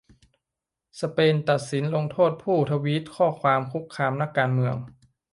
[1.01, 4.75] สเปนตัดสินลงโทษผู้ทวีตข้อความคุกคามนักการเมือง